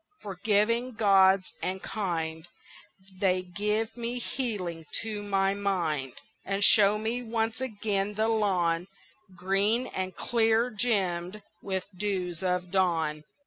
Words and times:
forgiving 0.19 0.93
gods 0.95 1.53
and 1.61 1.83
kind, 1.83 2.47
They 3.19 3.43
give 3.43 3.95
me 3.95 4.17
healing 4.17 4.87
to 5.03 5.21
my 5.21 5.53
mind, 5.53 6.13
And 6.43 6.63
show 6.63 6.97
me 6.97 7.21
once 7.21 7.61
again 7.61 8.15
the 8.15 8.27
lawn 8.27 8.87
Green 9.35 9.85
and 9.85 10.15
clear 10.15 10.71
gemmed 10.71 11.43
with 11.61 11.83
dews 11.95 12.41
of 12.41 12.71
dawn. 12.71 13.25